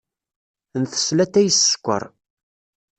Ntess 0.81 1.05
latay 1.17 1.47
s 1.51 1.55
sskeṛ. 1.67 2.03